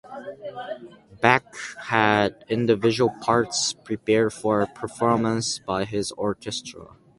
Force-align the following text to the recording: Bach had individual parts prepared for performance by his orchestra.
Bach 1.21 1.55
had 1.77 2.43
individual 2.49 3.13
parts 3.21 3.73
prepared 3.73 4.33
for 4.33 4.65
performance 4.73 5.59
by 5.59 5.85
his 5.85 6.11
orchestra. 6.13 6.95